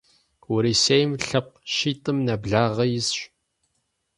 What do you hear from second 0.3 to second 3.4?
Урысейм лъэпкъ щитӏым нэблагъэ исщ.